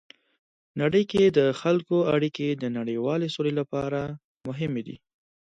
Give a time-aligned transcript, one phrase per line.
[0.81, 4.01] نړۍ کې د خلکو اړیکې د نړیوالې سولې لپاره
[4.47, 4.97] مهمې دي.